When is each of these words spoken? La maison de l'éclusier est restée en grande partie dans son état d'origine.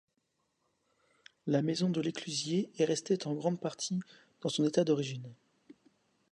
La 1.45 1.61
maison 1.61 1.91
de 1.91 2.01
l'éclusier 2.01 2.71
est 2.79 2.85
restée 2.85 3.19
en 3.27 3.35
grande 3.35 3.59
partie 3.61 3.99
dans 4.41 4.49
son 4.49 4.65
état 4.65 4.83
d'origine. 4.83 5.31